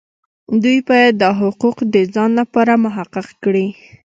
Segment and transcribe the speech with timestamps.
[0.63, 3.67] دوی باید دا حقوق د ځان لپاره محقق کړي.